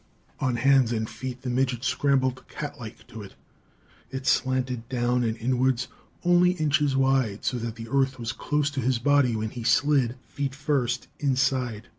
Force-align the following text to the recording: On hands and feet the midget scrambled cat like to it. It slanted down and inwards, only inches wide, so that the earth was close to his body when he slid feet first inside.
On 0.39 0.55
hands 0.55 0.91
and 0.91 1.07
feet 1.07 1.43
the 1.43 1.49
midget 1.51 1.83
scrambled 1.83 2.47
cat 2.47 2.79
like 2.79 3.05
to 3.05 3.21
it. 3.21 3.35
It 4.09 4.25
slanted 4.25 4.89
down 4.89 5.23
and 5.23 5.37
inwards, 5.37 5.89
only 6.25 6.53
inches 6.53 6.97
wide, 6.97 7.45
so 7.45 7.59
that 7.59 7.75
the 7.75 7.87
earth 7.87 8.17
was 8.17 8.31
close 8.31 8.71
to 8.71 8.81
his 8.81 8.97
body 8.97 9.35
when 9.35 9.51
he 9.51 9.63
slid 9.63 10.15
feet 10.27 10.55
first 10.55 11.07
inside. 11.19 11.87